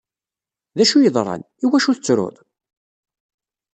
[0.77, 1.41] D acu yeḍran?
[1.63, 2.35] Iwacu tettruḍ?